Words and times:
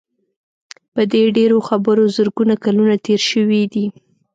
په 0.93 1.01
دې 1.11 1.23
ډېرو 1.37 1.57
خبرو 1.67 2.03
زرګونه 2.17 2.55
کلونه 2.65 2.95
تېر 3.05 3.21
شوي 3.31 3.63
دي. 3.73 3.85